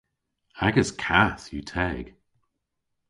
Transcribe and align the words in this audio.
Agas 0.65 0.89
kath 1.03 1.45
yw 1.53 1.63
teg. 1.71 2.05